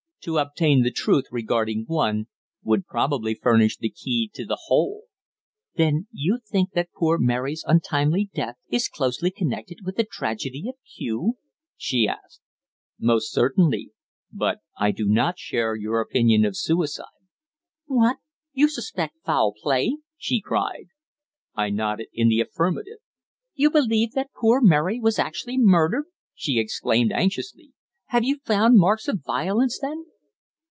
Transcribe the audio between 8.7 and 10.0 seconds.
closely connected with